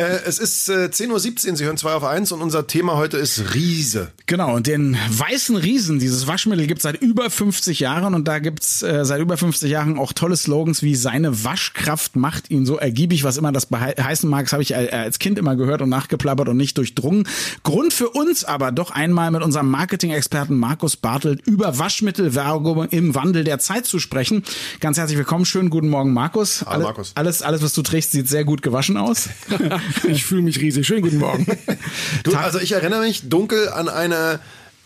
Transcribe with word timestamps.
Äh, 0.00 0.20
es 0.24 0.38
ist 0.38 0.70
äh, 0.70 0.88
10.17 0.90 1.10
Uhr, 1.50 1.56
Sie 1.56 1.64
hören 1.64 1.76
2 1.76 1.92
auf 1.92 2.04
1 2.04 2.32
und 2.32 2.40
unser 2.40 2.66
Thema 2.66 2.96
heute 2.96 3.18
ist 3.18 3.54
Riese. 3.54 4.12
Genau, 4.24 4.54
und 4.54 4.66
den 4.66 4.96
weißen 5.10 5.56
Riesen, 5.56 5.98
dieses 5.98 6.26
Waschmittel 6.26 6.66
gibt 6.66 6.78
es 6.78 6.84
seit 6.84 7.02
über 7.02 7.28
50 7.28 7.80
Jahren 7.80 8.14
und 8.14 8.26
da 8.26 8.38
gibt's 8.38 8.82
äh, 8.82 9.04
seit 9.04 9.20
über 9.20 9.36
50 9.36 9.70
Jahren 9.70 9.98
auch 9.98 10.14
tolle 10.14 10.38
Slogans 10.38 10.82
wie 10.82 10.94
seine 10.94 11.44
Waschkraft 11.44 12.16
macht 12.16 12.50
ihn 12.50 12.64
so 12.64 12.78
ergiebig, 12.78 13.24
was 13.24 13.36
immer 13.36 13.52
das 13.52 13.68
heißen 13.70 14.28
mag, 14.30 14.46
das 14.46 14.54
habe 14.54 14.62
ich 14.62 14.72
äh, 14.72 14.88
als 14.90 15.18
Kind 15.18 15.38
immer 15.38 15.54
gehört 15.54 15.82
und 15.82 15.90
nachgeplappert 15.90 16.48
und 16.48 16.56
nicht 16.56 16.78
durchdrungen. 16.78 17.28
Grund 17.62 17.92
für 17.92 18.08
uns 18.08 18.44
aber 18.44 18.72
doch 18.72 18.92
einmal 18.92 19.30
mit 19.30 19.42
unserem 19.42 19.70
Marketing-Experten 19.70 20.56
Markus 20.56 20.96
Bartelt 20.96 21.46
über 21.46 21.78
Waschmittelwerbung 21.78 22.88
im 22.88 23.14
Wandel 23.14 23.44
der 23.44 23.58
Zeit 23.58 23.84
zu 23.84 23.98
sprechen. 23.98 24.44
Ganz 24.80 24.96
herzlich 24.96 25.18
willkommen, 25.18 25.44
schönen 25.44 25.68
guten 25.68 25.90
Morgen 25.90 26.14
Markus. 26.14 26.64
Hallo 26.66 26.84
Markus. 26.84 27.12
Alles, 27.16 27.42
alles, 27.42 27.62
was 27.62 27.74
du 27.74 27.82
trägst, 27.82 28.12
sieht 28.12 28.30
sehr 28.30 28.44
gut 28.44 28.62
gewaschen 28.62 28.96
aus. 28.96 29.28
ich 30.08 30.24
fühle 30.24 30.42
mich 30.42 30.60
riesig. 30.60 30.86
Schönen 30.86 31.02
guten 31.02 31.18
Morgen. 31.18 31.46
Du, 32.22 32.36
also 32.36 32.58
ich 32.58 32.72
erinnere 32.72 33.00
mich 33.00 33.28
dunkel 33.28 33.68
an 33.68 33.88
eine 33.88 34.40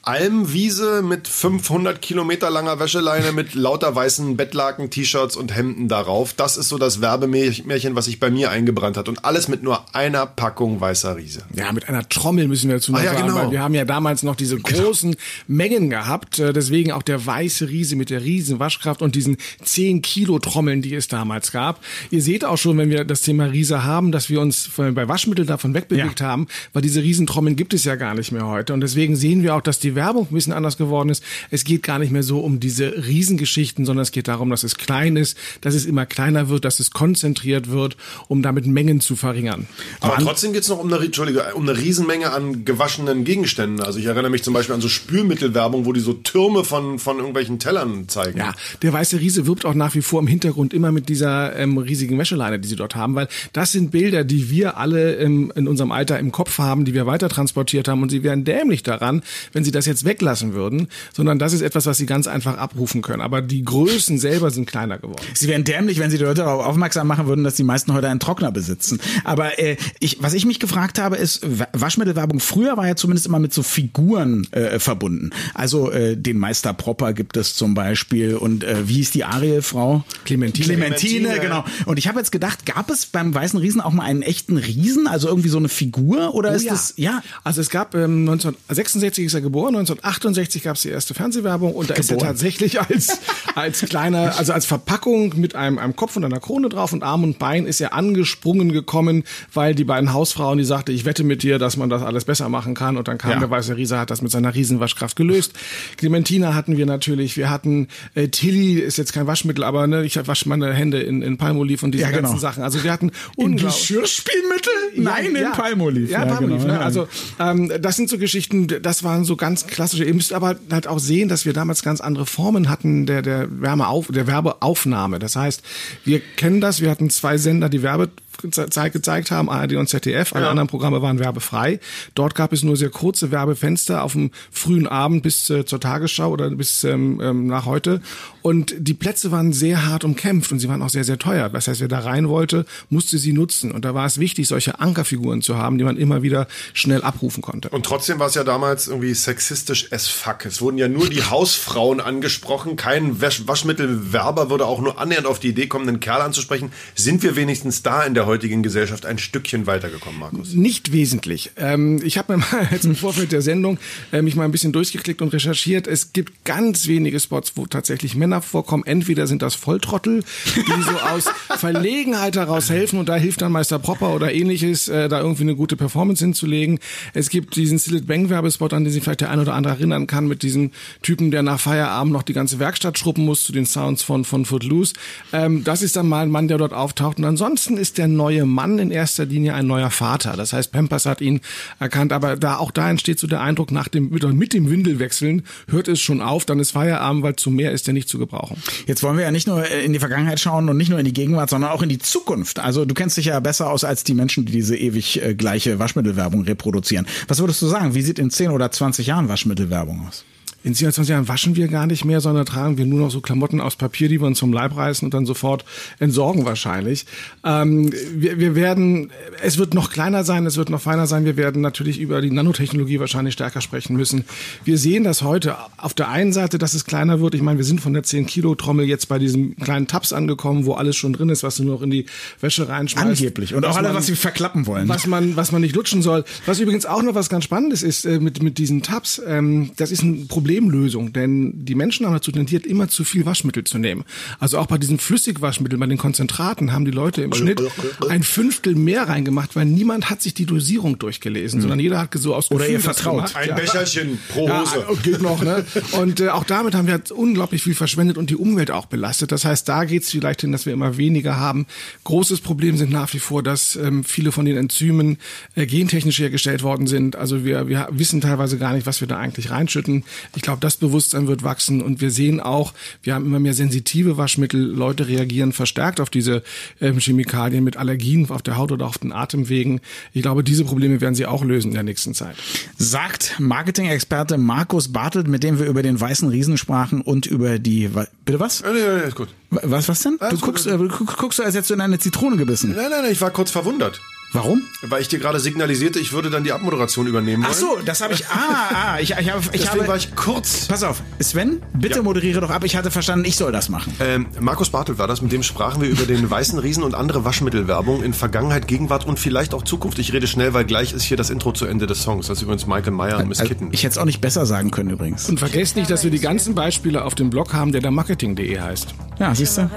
Almwiese 0.06 1.02
mit 1.02 1.28
500 1.28 2.00
Kilometer 2.02 2.50
langer 2.50 2.78
Wäscheleine 2.78 3.32
mit 3.32 3.54
lauter 3.54 3.94
weißen 3.94 4.36
Bettlaken, 4.36 4.90
T-Shirts 4.90 5.36
und 5.36 5.54
Hemden 5.54 5.88
darauf. 5.88 6.34
Das 6.34 6.56
ist 6.56 6.68
so 6.68 6.78
das 6.78 7.00
Werbemärchen, 7.00 7.96
was 7.96 8.04
sich 8.04 8.20
bei 8.20 8.30
mir 8.30 8.50
eingebrannt 8.50 8.96
hat. 8.96 9.08
Und 9.08 9.24
alles 9.24 9.48
mit 9.48 9.62
nur 9.62 9.84
einer 9.94 10.26
Packung 10.26 10.80
weißer 10.80 11.16
Riese. 11.16 11.44
Ja, 11.54 11.72
mit 11.72 11.88
einer 11.88 12.08
Trommel 12.08 12.48
müssen 12.48 12.68
wir 12.68 12.76
dazu 12.76 12.92
noch 12.92 13.00
ah, 13.00 13.04
ja, 13.04 13.14
sagen, 13.14 13.28
genau. 13.28 13.38
weil 13.38 13.50
wir 13.50 13.60
haben 13.60 13.74
ja 13.74 13.84
damals 13.84 14.22
noch 14.22 14.36
diese 14.36 14.58
genau. 14.58 14.84
großen 14.84 15.16
Mengen 15.46 15.88
gehabt. 15.88 16.38
Äh, 16.38 16.52
deswegen 16.52 16.92
auch 16.92 17.02
der 17.02 17.24
weiße 17.24 17.68
Riese 17.68 17.96
mit 17.96 18.10
der 18.10 18.22
riesen 18.22 18.58
Waschkraft 18.58 19.00
und 19.00 19.14
diesen 19.14 19.38
10 19.62 20.02
Kilo 20.02 20.38
Trommeln, 20.38 20.82
die 20.82 20.94
es 20.94 21.08
damals 21.08 21.50
gab. 21.50 21.80
Ihr 22.10 22.20
seht 22.20 22.44
auch 22.44 22.58
schon, 22.58 22.76
wenn 22.76 22.90
wir 22.90 23.04
das 23.04 23.22
Thema 23.22 23.46
Riese 23.46 23.84
haben, 23.84 24.12
dass 24.12 24.28
wir 24.28 24.40
uns 24.40 24.70
bei 24.76 25.08
Waschmitteln 25.08 25.48
davon 25.48 25.72
wegbewegt 25.72 26.20
ja. 26.20 26.26
haben, 26.26 26.46
weil 26.72 26.82
diese 26.82 27.02
Riesentrommeln 27.02 27.56
gibt 27.56 27.72
es 27.72 27.84
ja 27.84 27.96
gar 27.96 28.14
nicht 28.14 28.32
mehr 28.32 28.46
heute. 28.46 28.74
Und 28.74 28.80
deswegen 28.80 29.16
sehen 29.16 29.42
wir 29.42 29.54
auch, 29.54 29.62
dass 29.62 29.78
die 29.78 29.93
Werbung 29.94 30.28
ein 30.30 30.34
bisschen 30.34 30.52
anders 30.52 30.76
geworden 30.76 31.08
ist. 31.08 31.22
Es 31.50 31.64
geht 31.64 31.82
gar 31.82 31.98
nicht 31.98 32.12
mehr 32.12 32.22
so 32.22 32.40
um 32.40 32.60
diese 32.60 33.06
Riesengeschichten, 33.06 33.84
sondern 33.84 34.02
es 34.02 34.12
geht 34.12 34.28
darum, 34.28 34.50
dass 34.50 34.64
es 34.64 34.76
klein 34.76 35.16
ist, 35.16 35.36
dass 35.60 35.74
es 35.74 35.86
immer 35.86 36.06
kleiner 36.06 36.48
wird, 36.48 36.64
dass 36.64 36.80
es 36.80 36.90
konzentriert 36.90 37.70
wird, 37.70 37.96
um 38.28 38.42
damit 38.42 38.66
Mengen 38.66 39.00
zu 39.00 39.16
verringern. 39.16 39.66
Aber 40.00 40.16
Wann? 40.16 40.24
trotzdem 40.24 40.52
geht 40.52 40.62
es 40.62 40.68
noch 40.68 40.78
um 40.78 40.92
eine, 40.92 41.04
Entschuldige, 41.04 41.54
um 41.54 41.68
eine 41.68 41.78
Riesenmenge 41.78 42.32
an 42.32 42.64
gewaschenen 42.64 43.24
Gegenständen. 43.24 43.80
Also 43.80 43.98
ich 43.98 44.06
erinnere 44.06 44.30
mich 44.30 44.42
zum 44.42 44.54
Beispiel 44.54 44.74
an 44.74 44.80
so 44.80 44.88
Spülmittelwerbung, 44.88 45.84
wo 45.84 45.92
die 45.92 46.00
so 46.00 46.12
Türme 46.12 46.64
von, 46.64 46.98
von 46.98 47.18
irgendwelchen 47.18 47.58
Tellern 47.58 48.08
zeigen. 48.08 48.38
Ja, 48.38 48.54
der 48.82 48.92
weiße 48.92 49.20
Riese 49.20 49.46
wirbt 49.46 49.64
auch 49.64 49.74
nach 49.74 49.94
wie 49.94 50.02
vor 50.02 50.20
im 50.20 50.26
Hintergrund 50.26 50.74
immer 50.74 50.92
mit 50.92 51.08
dieser 51.08 51.56
ähm, 51.56 51.78
riesigen 51.78 52.18
Wäscheleine, 52.18 52.58
die 52.58 52.68
sie 52.68 52.76
dort 52.76 52.94
haben, 52.94 53.14
weil 53.14 53.28
das 53.52 53.72
sind 53.72 53.90
Bilder, 53.90 54.24
die 54.24 54.50
wir 54.50 54.76
alle 54.76 55.16
ähm, 55.16 55.52
in 55.54 55.68
unserem 55.68 55.92
Alter 55.92 56.18
im 56.18 56.32
Kopf 56.32 56.58
haben, 56.58 56.84
die 56.84 56.94
wir 56.94 57.06
weiter 57.06 57.28
transportiert 57.28 57.88
haben 57.88 58.02
und 58.02 58.10
sie 58.10 58.22
wären 58.22 58.44
dämlich 58.44 58.82
daran, 58.82 59.22
wenn 59.52 59.64
sie 59.64 59.70
das 59.70 59.83
jetzt 59.86 60.04
weglassen 60.04 60.24
weglassen 60.24 60.54
würden, 60.54 60.88
sondern 61.12 61.38
das 61.38 61.52
ist 61.52 61.60
etwas, 61.60 61.86
was 61.86 61.98
sie 61.98 62.06
ganz 62.06 62.26
einfach 62.26 62.56
abrufen 62.56 63.02
können. 63.02 63.20
Aber 63.20 63.42
die 63.42 63.64
Größen 63.64 64.18
selber 64.18 64.50
sind 64.50 64.66
kleiner 64.66 64.98
geworden. 64.98 65.22
Sie 65.34 65.48
wären 65.48 65.64
dämlich, 65.64 65.98
wenn 65.98 66.10
Sie 66.10 66.18
die 66.18 66.24
Leute 66.24 66.42
darauf 66.42 66.64
aufmerksam 66.64 67.06
machen 67.06 67.26
würden, 67.26 67.44
dass 67.44 67.54
die 67.54 67.64
meisten 67.64 67.92
heute 67.92 68.08
einen 68.08 68.20
Trockner 68.20 68.52
besitzen. 68.52 69.00
Aber 69.24 69.58
äh, 69.58 69.76
ich, 70.00 70.18
was 70.20 70.34
ich 70.34 70.46
mich 70.46 70.60
gefragt 70.60 70.98
habe, 70.98 71.16
ist, 71.16 71.46
Waschmittelwerbung 71.72 72.40
früher 72.40 72.76
war 72.76 72.86
ja 72.86 72.96
zumindest 72.96 73.26
immer 73.26 73.38
mit 73.38 73.52
so 73.52 73.62
Figuren 73.62 74.46
äh, 74.52 74.78
verbunden. 74.78 75.30
Also 75.54 75.90
äh, 75.90 76.16
den 76.16 76.38
Meister 76.38 76.72
Propper 76.72 77.12
gibt 77.12 77.36
es 77.36 77.54
zum 77.54 77.74
Beispiel 77.74 78.36
und 78.36 78.64
äh, 78.64 78.88
wie 78.88 79.00
ist 79.00 79.14
die 79.14 79.24
Ariel-Frau? 79.24 80.04
Clementine. 80.24 80.66
Clementine. 80.66 81.28
Clementine, 81.28 81.40
genau. 81.40 81.64
Und 81.86 81.98
ich 81.98 82.08
habe 82.08 82.18
jetzt 82.18 82.32
gedacht, 82.32 82.66
gab 82.66 82.90
es 82.90 83.06
beim 83.06 83.34
Weißen 83.34 83.58
Riesen 83.58 83.80
auch 83.80 83.92
mal 83.92 84.04
einen 84.04 84.22
echten 84.22 84.56
Riesen, 84.56 85.06
also 85.06 85.28
irgendwie 85.28 85.48
so 85.48 85.58
eine 85.58 85.68
Figur 85.68 86.34
oder 86.34 86.52
oh, 86.52 86.54
ist 86.54 86.64
ja. 86.64 86.72
das 86.72 86.94
ja? 86.96 87.22
Also 87.42 87.60
es 87.60 87.70
gab 87.70 87.94
ähm, 87.94 88.20
1966 88.28 89.26
ist 89.26 89.34
er 89.34 89.40
geboren, 89.40 89.73
1968 89.76 90.62
gab 90.62 90.76
es 90.76 90.82
die 90.82 90.90
erste 90.90 91.14
Fernsehwerbung 91.14 91.74
und 91.74 91.90
da 91.90 91.94
Geboren. 91.94 92.16
ist 92.16 92.22
er 92.22 92.28
tatsächlich 92.28 92.80
als 92.80 93.18
als 93.54 93.80
kleiner, 93.82 94.36
also 94.36 94.52
als 94.52 94.66
Verpackung 94.66 95.34
mit 95.36 95.54
einem, 95.54 95.78
einem 95.78 95.96
Kopf 95.96 96.16
und 96.16 96.24
einer 96.24 96.40
Krone 96.40 96.68
drauf 96.68 96.92
und 96.92 97.02
Arm 97.02 97.24
und 97.24 97.38
Bein 97.38 97.66
ist 97.66 97.80
er 97.80 97.92
angesprungen 97.92 98.72
gekommen, 98.72 99.24
weil 99.52 99.74
die 99.74 99.84
beiden 99.84 100.12
Hausfrauen, 100.12 100.58
die 100.58 100.64
sagte, 100.64 100.92
ich 100.92 101.04
wette 101.04 101.24
mit 101.24 101.42
dir, 101.42 101.58
dass 101.58 101.76
man 101.76 101.90
das 101.90 102.02
alles 102.02 102.24
besser 102.24 102.48
machen 102.48 102.74
kann 102.74 102.96
und 102.96 103.08
dann 103.08 103.18
kam 103.18 103.32
ja. 103.32 103.38
der 103.38 103.50
weiße 103.50 103.76
Riese, 103.76 103.98
hat 103.98 104.10
das 104.10 104.22
mit 104.22 104.30
seiner 104.30 104.54
Riesenwaschkraft 104.54 105.16
gelöst. 105.16 105.52
Clementina 105.96 106.54
hatten 106.54 106.76
wir 106.76 106.86
natürlich, 106.86 107.36
wir 107.36 107.50
hatten 107.50 107.88
äh, 108.14 108.28
Tilly 108.28 108.78
ist 108.78 108.98
jetzt 108.98 109.12
kein 109.12 109.26
Waschmittel, 109.26 109.64
aber 109.64 109.86
ne, 109.86 110.04
ich 110.04 110.14
wasche 110.26 110.48
meine 110.48 110.72
Hände 110.72 111.00
in, 111.00 111.22
in 111.22 111.36
Palmolive 111.36 111.84
und 111.84 111.92
diese 111.92 112.02
ja, 112.02 112.10
genau. 112.10 112.22
ganzen 112.22 112.40
Sachen. 112.40 112.62
Also 112.62 112.82
wir 112.82 112.92
hatten 112.92 113.10
in 113.36 113.56
Geschirrspielmittel? 113.56 114.72
Nein, 114.96 115.34
ja, 115.34 115.48
in 115.48 115.52
Palmolive. 115.52 116.10
Ja, 116.10 116.24
ja 116.24 116.34
Palmolive. 116.34 116.60
Genau, 116.60 116.74
ne? 116.74 116.80
Also 116.80 117.08
ähm, 117.38 117.72
das 117.80 117.96
sind 117.96 118.08
so 118.08 118.18
Geschichten, 118.18 118.66
das 118.66 119.04
waren 119.04 119.24
so 119.24 119.36
ganz 119.36 119.63
klassische. 119.66 120.04
Ihr 120.04 120.14
müsst 120.14 120.32
aber 120.32 120.56
halt 120.70 120.86
auch 120.86 120.98
sehen, 120.98 121.28
dass 121.28 121.44
wir 121.44 121.52
damals 121.52 121.82
ganz 121.82 122.00
andere 122.00 122.26
Formen 122.26 122.68
hatten 122.68 123.06
der 123.06 123.22
der 123.22 123.48
Wärmeauf 123.60 124.08
der 124.08 124.26
Werbeaufnahme. 124.26 125.18
Das 125.18 125.36
heißt, 125.36 125.62
wir 126.04 126.20
kennen 126.20 126.60
das. 126.60 126.80
Wir 126.80 126.90
hatten 126.90 127.10
zwei 127.10 127.38
Sender, 127.38 127.68
die 127.68 127.82
Werbe 127.82 128.10
gezeigt 128.40 129.30
haben, 129.30 129.48
ARD 129.50 129.74
und 129.74 129.88
ZDF. 129.88 130.34
Alle 130.34 130.44
ja. 130.44 130.50
anderen 130.50 130.68
Programme 130.68 131.02
waren 131.02 131.18
werbefrei. 131.18 131.80
Dort 132.14 132.34
gab 132.34 132.52
es 132.52 132.62
nur 132.62 132.76
sehr 132.76 132.90
kurze 132.90 133.30
Werbefenster 133.30 134.02
auf 134.02 134.12
dem 134.12 134.30
frühen 134.50 134.86
Abend 134.86 135.22
bis 135.22 135.48
äh, 135.50 135.64
zur 135.64 135.80
Tagesschau 135.80 136.30
oder 136.30 136.50
bis 136.50 136.84
ähm, 136.84 137.20
ähm, 137.22 137.46
nach 137.46 137.66
heute. 137.66 138.00
Und 138.42 138.74
die 138.78 138.94
Plätze 138.94 139.32
waren 139.32 139.52
sehr 139.52 139.86
hart 139.86 140.04
umkämpft 140.04 140.52
und 140.52 140.58
sie 140.58 140.68
waren 140.68 140.82
auch 140.82 140.90
sehr, 140.90 141.04
sehr 141.04 141.18
teuer. 141.18 141.48
Das 141.48 141.66
heißt, 141.66 141.80
wer 141.80 141.88
da 141.88 142.00
rein 142.00 142.28
wollte, 142.28 142.66
musste 142.90 143.16
sie 143.18 143.32
nutzen. 143.32 143.72
Und 143.72 143.84
da 143.84 143.94
war 143.94 144.06
es 144.06 144.18
wichtig, 144.18 144.48
solche 144.48 144.80
Ankerfiguren 144.80 145.40
zu 145.40 145.56
haben, 145.56 145.78
die 145.78 145.84
man 145.84 145.96
immer 145.96 146.22
wieder 146.22 146.46
schnell 146.74 147.02
abrufen 147.02 147.42
konnte. 147.42 147.70
Und 147.70 147.86
trotzdem 147.86 148.18
war 148.18 148.26
es 148.26 148.34
ja 148.34 148.44
damals 148.44 148.88
irgendwie 148.88 149.14
sexistisch 149.14 149.92
as 149.92 150.08
fuck. 150.08 150.44
Es 150.44 150.60
wurden 150.60 150.76
ja 150.76 150.88
nur 150.88 151.08
die 151.08 151.22
Hausfrauen 151.22 152.00
angesprochen. 152.00 152.76
Kein 152.76 153.20
Wasch 153.22 153.46
Waschmittelwerber 153.46 154.50
würde 154.50 154.66
auch 154.66 154.80
nur 154.80 154.98
annähernd 154.98 155.26
auf 155.26 155.38
die 155.38 155.48
Idee 155.48 155.66
kommen, 155.66 155.88
einen 155.88 156.00
Kerl 156.00 156.20
anzusprechen. 156.20 156.72
Sind 156.94 157.22
wir 157.22 157.36
wenigstens 157.36 157.82
da 157.82 158.02
in 158.02 158.14
der 158.14 158.23
heutigen 158.26 158.62
Gesellschaft 158.62 159.06
ein 159.06 159.18
Stückchen 159.18 159.66
weitergekommen, 159.66 160.18
Markus? 160.18 160.54
Nicht 160.54 160.92
wesentlich. 160.92 161.52
Ähm, 161.56 162.00
ich 162.04 162.18
habe 162.18 162.36
mir 162.36 162.38
mal 162.38 162.68
jetzt 162.72 162.84
im 162.84 162.96
Vorfeld 162.96 163.32
der 163.32 163.42
Sendung 163.42 163.78
äh, 164.12 164.22
mich 164.22 164.36
mal 164.36 164.44
ein 164.44 164.52
bisschen 164.52 164.72
durchgeklickt 164.72 165.22
und 165.22 165.32
recherchiert. 165.32 165.86
Es 165.86 166.12
gibt 166.12 166.44
ganz 166.44 166.86
wenige 166.86 167.20
Spots, 167.20 167.52
wo 167.56 167.66
tatsächlich 167.66 168.14
Männer 168.16 168.42
vorkommen. 168.42 168.84
Entweder 168.86 169.26
sind 169.26 169.42
das 169.42 169.54
Volltrottel, 169.54 170.22
die 170.56 170.82
so 170.82 170.98
aus 170.98 171.24
Verlegenheit 171.58 172.36
heraus 172.36 172.70
helfen 172.70 172.98
und 172.98 173.08
da 173.08 173.16
hilft 173.16 173.42
dann 173.42 173.52
Meister 173.52 173.78
Propper 173.78 174.14
oder 174.14 174.32
ähnliches, 174.32 174.88
äh, 174.88 175.08
da 175.08 175.20
irgendwie 175.20 175.42
eine 175.42 175.56
gute 175.56 175.76
Performance 175.76 176.24
hinzulegen. 176.24 176.78
Es 177.12 177.30
gibt 177.30 177.56
diesen 177.56 177.78
Sillet 177.78 178.06
Bang 178.06 178.30
Werbespot, 178.30 178.72
an 178.72 178.84
den 178.84 178.92
sich 178.92 179.02
vielleicht 179.02 179.20
der 179.20 179.30
ein 179.30 179.40
oder 179.40 179.54
andere 179.54 179.74
erinnern 179.74 180.06
kann, 180.06 180.26
mit 180.26 180.42
diesem 180.42 180.70
Typen, 181.02 181.30
der 181.30 181.42
nach 181.42 181.60
Feierabend 181.60 182.12
noch 182.12 182.22
die 182.22 182.32
ganze 182.32 182.58
Werkstatt 182.58 182.98
schruppen 182.98 183.24
muss 183.24 183.44
zu 183.44 183.52
den 183.52 183.66
Sounds 183.66 184.02
von, 184.02 184.24
von 184.24 184.44
Footloose. 184.44 184.94
Ähm, 185.32 185.64
das 185.64 185.82
ist 185.82 185.96
dann 185.96 186.08
mal 186.08 186.22
ein 186.22 186.30
Mann, 186.30 186.48
der 186.48 186.58
dort 186.58 186.72
auftaucht. 186.72 187.18
Und 187.18 187.24
ansonsten 187.24 187.76
ist 187.76 187.98
der 187.98 188.08
neue 188.16 188.46
Mann 188.46 188.78
in 188.78 188.90
erster 188.90 189.24
Linie 189.24 189.54
ein 189.54 189.66
neuer 189.66 189.90
Vater. 189.90 190.34
Das 190.36 190.52
heißt, 190.52 190.72
Pampers 190.72 191.06
hat 191.06 191.20
ihn 191.20 191.40
erkannt, 191.78 192.12
aber 192.12 192.36
da 192.36 192.56
auch 192.56 192.70
da 192.70 192.90
entsteht 192.90 193.18
so 193.18 193.26
der 193.26 193.40
Eindruck, 193.40 193.70
nach 193.70 193.88
dem, 193.88 194.10
mit 194.10 194.52
dem 194.52 194.70
Windelwechseln 194.70 195.42
hört 195.68 195.88
es 195.88 196.00
schon 196.00 196.20
auf, 196.20 196.44
dann 196.44 196.60
ist 196.60 196.72
Feierabend, 196.72 197.22
weil 197.22 197.36
zu 197.36 197.50
mehr 197.50 197.72
ist 197.72 197.88
er 197.88 197.94
nicht 197.94 198.08
zu 198.08 198.18
gebrauchen. 198.18 198.56
Jetzt 198.86 199.02
wollen 199.02 199.16
wir 199.16 199.24
ja 199.24 199.30
nicht 199.30 199.46
nur 199.46 199.66
in 199.66 199.92
die 199.92 199.98
Vergangenheit 199.98 200.40
schauen 200.40 200.68
und 200.68 200.76
nicht 200.76 200.90
nur 200.90 200.98
in 200.98 201.04
die 201.04 201.12
Gegenwart, 201.12 201.50
sondern 201.50 201.70
auch 201.70 201.82
in 201.82 201.88
die 201.88 201.98
Zukunft. 201.98 202.58
Also 202.58 202.84
du 202.84 202.94
kennst 202.94 203.16
dich 203.16 203.26
ja 203.26 203.40
besser 203.40 203.70
aus 203.70 203.84
als 203.84 204.04
die 204.04 204.14
Menschen, 204.14 204.44
die 204.46 204.52
diese 204.52 204.76
ewig 204.76 205.22
äh, 205.22 205.34
gleiche 205.34 205.78
Waschmittelwerbung 205.78 206.42
reproduzieren. 206.42 207.06
Was 207.28 207.40
würdest 207.40 207.60
du 207.62 207.66
sagen? 207.66 207.94
Wie 207.94 208.02
sieht 208.02 208.18
in 208.18 208.30
10 208.30 208.50
oder 208.50 208.70
20 208.70 209.06
Jahren 209.06 209.28
Waschmittelwerbung 209.28 210.06
aus? 210.08 210.24
In 210.64 210.72
27 210.72 211.10
Jahren 211.10 211.28
waschen 211.28 211.56
wir 211.56 211.68
gar 211.68 211.86
nicht 211.86 212.06
mehr, 212.06 212.22
sondern 212.22 212.46
tragen 212.46 212.78
wir 212.78 212.86
nur 212.86 212.98
noch 212.98 213.10
so 213.10 213.20
Klamotten 213.20 213.60
aus 213.60 213.76
Papier, 213.76 214.08
die 214.08 214.18
wir 214.18 214.26
uns 214.26 214.38
zum 214.38 214.50
Leib 214.50 214.74
reißen 214.74 215.04
und 215.04 215.12
dann 215.12 215.26
sofort 215.26 215.62
entsorgen 215.98 216.46
wahrscheinlich. 216.46 217.04
Ähm, 217.44 217.92
wir, 218.14 218.38
wir 218.38 218.54
werden, 218.54 219.10
es 219.42 219.58
wird 219.58 219.74
noch 219.74 219.90
kleiner 219.90 220.24
sein, 220.24 220.46
es 220.46 220.56
wird 220.56 220.70
noch 220.70 220.80
feiner 220.80 221.06
sein. 221.06 221.26
Wir 221.26 221.36
werden 221.36 221.60
natürlich 221.60 222.00
über 222.00 222.22
die 222.22 222.30
Nanotechnologie 222.30 222.98
wahrscheinlich 222.98 223.34
stärker 223.34 223.60
sprechen 223.60 223.94
müssen. 223.94 224.24
Wir 224.64 224.78
sehen 224.78 225.04
das 225.04 225.20
heute 225.20 225.56
auf 225.76 225.92
der 225.92 226.08
einen 226.08 226.32
Seite, 226.32 226.56
dass 226.56 226.72
es 226.72 226.86
kleiner 226.86 227.20
wird. 227.20 227.34
Ich 227.34 227.42
meine, 227.42 227.58
wir 227.58 227.64
sind 227.66 227.82
von 227.82 227.92
der 227.92 228.02
10 228.02 228.24
Kilo 228.24 228.54
Trommel 228.54 228.86
jetzt 228.86 229.08
bei 229.08 229.18
diesem 229.18 229.56
kleinen 229.56 229.86
Tabs 229.86 230.14
angekommen, 230.14 230.64
wo 230.64 230.72
alles 230.72 230.96
schon 230.96 231.12
drin 231.12 231.28
ist, 231.28 231.42
was 231.42 231.56
du 231.56 231.64
noch 231.64 231.82
in 231.82 231.90
die 231.90 232.06
Wäsche 232.40 232.70
reinschmeißt. 232.70 233.06
Angeblich. 233.06 233.54
Und 233.54 233.66
auch 233.66 233.76
alles, 233.76 233.92
was 233.92 234.06
sie 234.06 234.16
verklappen 234.16 234.66
wollen. 234.66 234.88
Was 234.88 235.06
man, 235.06 235.36
was 235.36 235.52
man 235.52 235.60
nicht 235.60 235.76
lutschen 235.76 236.00
soll. 236.00 236.24
Was 236.46 236.58
übrigens 236.58 236.86
auch 236.86 237.02
noch 237.02 237.14
was 237.14 237.28
ganz 237.28 237.44
Spannendes 237.44 237.82
ist 237.82 238.06
äh, 238.06 238.18
mit, 238.18 238.42
mit 238.42 238.56
diesen 238.56 238.80
Tabs. 238.80 239.20
Ähm, 239.26 239.72
das 239.76 239.90
ist 239.90 240.02
ein 240.02 240.26
Problem 240.26 240.53
Problemlösung, 240.54 241.12
denn 241.12 241.64
die 241.64 241.74
Menschen 241.74 242.06
haben 242.06 242.12
dazu 242.12 242.30
tendiert, 242.30 242.66
immer 242.66 242.88
zu 242.88 243.02
viel 243.04 243.26
Waschmittel 243.26 243.64
zu 243.64 243.78
nehmen. 243.78 244.04
Also 244.38 244.58
auch 244.58 244.66
bei 244.66 244.78
diesen 244.78 244.98
Flüssigwaschmitteln, 244.98 245.80
bei 245.80 245.86
den 245.86 245.98
Konzentraten 245.98 246.72
haben 246.72 246.84
die 246.84 246.90
Leute 246.92 247.22
im 247.22 247.32
Schnitt 247.32 247.60
ein 248.08 248.22
Fünftel 248.22 248.74
mehr 248.76 249.08
reingemacht, 249.08 249.56
weil 249.56 249.66
niemand 249.66 250.10
hat 250.10 250.22
sich 250.22 250.34
die 250.34 250.46
Dosierung 250.46 250.98
durchgelesen, 250.98 251.60
sondern 251.60 251.80
jeder 251.80 251.98
hat 251.98 252.14
so 252.14 252.34
aus 252.34 252.50
Oder 252.50 252.60
Gefühl 252.60 252.74
ihr 252.74 252.80
vertraut. 252.80 253.34
Ein 253.34 253.48
Ja. 253.48 253.54
Becherchen 253.56 254.18
pro 254.28 254.46
Ja, 254.46 254.60
Hose. 254.60 254.84
geht 255.02 255.22
noch, 255.22 255.42
ne? 255.42 255.64
Und 255.92 256.20
äh, 256.20 256.28
auch 256.28 256.44
damit 256.44 256.74
haben 256.74 256.86
wir 256.86 256.94
jetzt 256.94 257.10
unglaublich 257.10 257.62
viel 257.62 257.74
verschwendet 257.74 258.16
und 258.16 258.30
die 258.30 258.36
Umwelt 258.36 258.70
auch 258.70 258.86
belastet. 258.86 259.32
Das 259.32 259.44
heißt, 259.44 259.68
da 259.68 259.84
geht 259.84 260.04
es 260.04 260.10
vielleicht 260.10 260.42
hin, 260.42 260.52
dass 260.52 260.66
wir 260.66 260.72
immer 260.72 260.96
weniger 260.96 261.36
haben. 261.36 261.66
Großes 262.04 262.40
Problem 262.40 262.76
sind 262.76 262.92
nach 262.92 263.12
wie 263.14 263.18
vor, 263.18 263.42
dass 263.42 263.74
ähm, 263.76 264.04
viele 264.04 264.30
von 264.30 264.44
den 264.44 264.56
Enzymen 264.56 265.18
äh, 265.56 265.66
gentechnisch 265.66 266.18
hergestellt 266.20 266.62
worden 266.62 266.86
sind. 266.86 267.16
Also 267.16 267.44
wir, 267.44 267.68
wir 267.68 267.88
wissen 267.90 268.20
teilweise 268.20 268.58
gar 268.58 268.72
nicht, 268.72 268.86
was 268.86 269.00
wir 269.00 269.08
da 269.08 269.18
eigentlich 269.18 269.50
reinschütten. 269.50 270.04
Ich 270.36 270.42
glaube, 270.44 270.60
das 270.60 270.76
Bewusstsein 270.76 271.26
wird 271.26 271.42
wachsen 271.42 271.82
und 271.82 272.00
wir 272.00 272.10
sehen 272.10 272.40
auch, 272.40 272.72
wir 273.02 273.14
haben 273.14 273.26
immer 273.26 273.40
mehr 273.40 273.54
sensitive 273.54 274.16
Waschmittel. 274.16 274.60
Leute 274.60 275.08
reagieren 275.08 275.52
verstärkt 275.52 276.00
auf 276.00 276.10
diese 276.10 276.42
ähm, 276.80 276.98
Chemikalien 276.98 277.64
mit 277.64 277.76
Allergien 277.76 278.30
auf 278.30 278.42
der 278.42 278.56
Haut 278.56 278.70
oder 278.70 278.86
auf 278.86 278.98
den 278.98 279.12
Atemwegen. 279.12 279.80
Ich 280.12 280.22
glaube, 280.22 280.44
diese 280.44 280.64
Probleme 280.64 281.00
werden 281.00 281.14
sie 281.14 281.26
auch 281.26 281.44
lösen 281.44 281.68
in 281.68 281.74
der 281.74 281.82
nächsten 281.82 282.14
Zeit. 282.14 282.36
Sagt 282.76 283.36
Marketing-Experte 283.38 284.38
Markus 284.38 284.92
Bartelt, 284.92 285.28
mit 285.28 285.42
dem 285.42 285.58
wir 285.58 285.66
über 285.66 285.82
den 285.82 286.00
weißen 286.00 286.28
Riesen 286.28 286.56
sprachen 286.56 287.00
und 287.00 287.26
über 287.26 287.58
die. 287.58 287.90
Bitte 288.24 288.40
was? 288.40 288.60
Ja, 288.60 288.72
nee, 288.72 288.78
nee, 288.78 289.08
ist 289.08 289.16
gut. 289.16 289.28
Was, 289.50 289.88
was 289.88 290.02
denn? 290.02 290.16
Du 290.18 290.24
Alles 290.24 290.40
guckst, 290.40 290.66
äh, 290.66 290.76
du 290.76 290.88
guckst, 290.88 291.16
guckst 291.16 291.38
du, 291.38 291.42
als 291.42 291.54
hättest 291.54 291.70
du 291.70 291.74
in 291.74 291.80
eine 291.80 291.98
Zitrone 291.98 292.36
gebissen. 292.36 292.74
Nein, 292.76 292.90
nein, 292.90 293.02
nein, 293.02 293.12
ich 293.12 293.20
war 293.20 293.30
kurz 293.30 293.50
verwundert. 293.50 294.00
Warum? 294.34 294.62
Weil 294.82 295.00
ich 295.00 295.06
dir 295.08 295.20
gerade 295.20 295.38
signalisierte, 295.38 296.00
ich 296.00 296.12
würde 296.12 296.28
dann 296.28 296.42
die 296.42 296.50
Abmoderation 296.52 297.06
übernehmen 297.06 297.44
wollen. 297.44 297.52
Ach 297.54 297.58
so, 297.58 297.78
das 297.84 298.00
habe 298.00 298.14
ich. 298.14 298.26
Ah, 298.26 298.94
ah, 298.94 298.98
ich, 299.00 299.12
ich, 299.12 299.30
hab, 299.30 299.38
ich 299.40 299.50
Deswegen 299.52 299.68
habe. 299.70 299.88
war 299.88 299.96
ich 299.96 300.14
kurz. 300.16 300.66
Pass 300.66 300.82
auf, 300.82 301.02
Sven, 301.20 301.62
bitte 301.72 301.96
Ja. 301.98 302.02
moderiere 302.02 302.40
doch 302.40 302.50
ab. 302.50 302.64
Ich 302.64 302.74
hatte 302.76 302.90
verstanden, 302.90 303.24
ich 303.26 303.36
soll 303.36 303.52
das 303.52 303.68
machen. 303.68 303.92
Ähm, 304.00 304.26
Markus 304.40 304.70
Bartel 304.70 304.98
war 304.98 305.06
das, 305.06 305.22
mit 305.22 305.30
dem 305.30 305.44
sprachen 305.44 305.80
wir 305.80 305.88
über 305.88 306.04
den 306.04 306.28
weißen 306.28 306.58
Riesen 306.58 306.82
und 306.82 306.96
andere 306.96 307.24
Waschmittelwerbung 307.24 308.02
in 308.02 308.12
Vergangenheit, 308.12 308.66
Gegenwart 308.66 309.06
und 309.06 309.20
vielleicht 309.20 309.54
auch 309.54 309.62
Zukunft. 309.62 310.00
Ich 310.00 310.12
rede 310.12 310.26
schnell, 310.26 310.52
weil 310.52 310.64
gleich 310.64 310.92
ist 310.92 311.04
hier 311.04 311.16
das 311.16 311.30
Intro 311.30 311.52
zu 311.52 311.66
Ende 311.66 311.86
des 311.86 312.02
Songs. 312.02 312.26
Das 312.26 312.38
ist 312.38 312.42
übrigens 312.42 312.66
Michael 312.66 312.90
Meyer 312.92 313.18
und 313.20 313.28
Miss 313.28 313.38
Also, 313.38 313.50
Kitten. 313.50 313.68
ich 313.70 313.84
hätte 313.84 313.92
es 313.92 313.98
auch 313.98 314.04
nicht 314.04 314.20
besser 314.20 314.46
sagen 314.46 314.72
können 314.72 314.90
übrigens. 314.90 315.28
Und 315.28 315.38
vergesst 315.38 315.76
nicht, 315.76 315.88
dass 315.90 316.02
wir 316.02 316.10
die 316.10 316.18
ganzen 316.20 316.56
Beispiele 316.56 317.04
auf 317.04 317.14
dem 317.14 317.30
Blog 317.30 317.52
haben, 317.52 317.70
der 317.70 317.80
da 317.80 317.92
marketing.de 317.92 318.58
heißt. 318.58 318.94
Ja, 319.20 319.32
siehst 319.32 319.58
du? 319.58 319.70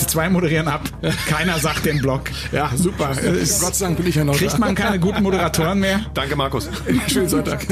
Die 0.00 0.06
zwei 0.06 0.28
moderieren 0.30 0.68
ab. 0.68 0.82
Keiner 1.28 1.58
sagt 1.58 1.84
den 1.84 1.98
Blog. 1.98 2.22
Ja, 2.52 2.70
super. 2.74 3.10
Gott 3.60 3.74
sei 3.74 3.86
Dank 3.86 3.98
bin 3.98 4.06
ich 4.06 4.14
ja 4.14 4.24
noch 4.24 4.36
Kriegt 4.36 4.58
man 4.58 4.74
keine 4.74 4.98
guten 4.98 5.22
Moderatoren 5.22 5.78
mehr? 5.78 6.00
Danke, 6.14 6.36
Markus. 6.36 6.68
Schönen 7.06 7.28
Sonntag. 7.28 7.66